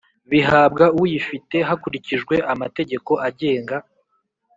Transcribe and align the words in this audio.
bihabwa 0.31 0.85
uyifite 1.01 1.57
hakurikijwe 1.69 2.35
amategeko 2.53 3.11
agenga 3.27 3.77